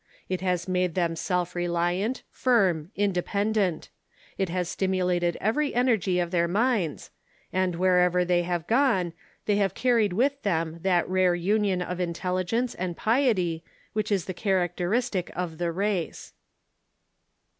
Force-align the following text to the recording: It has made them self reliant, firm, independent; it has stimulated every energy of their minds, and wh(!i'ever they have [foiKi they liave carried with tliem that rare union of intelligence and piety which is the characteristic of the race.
It 0.29 0.41
has 0.41 0.67
made 0.67 0.95
them 0.95 1.15
self 1.15 1.53
reliant, 1.53 2.23
firm, 2.31 2.89
independent; 2.95 3.91
it 4.35 4.49
has 4.49 4.67
stimulated 4.67 5.37
every 5.39 5.75
energy 5.75 6.17
of 6.17 6.31
their 6.31 6.47
minds, 6.47 7.11
and 7.53 7.75
wh(!i'ever 7.75 8.25
they 8.25 8.41
have 8.41 8.65
[foiKi 8.65 9.13
they 9.45 9.57
liave 9.57 9.75
carried 9.75 10.13
with 10.13 10.41
tliem 10.41 10.81
that 10.81 11.07
rare 11.07 11.35
union 11.35 11.83
of 11.83 11.99
intelligence 11.99 12.73
and 12.73 12.97
piety 12.97 13.63
which 13.93 14.11
is 14.11 14.25
the 14.25 14.33
characteristic 14.33 15.29
of 15.35 15.59
the 15.59 15.71
race. 15.71 16.33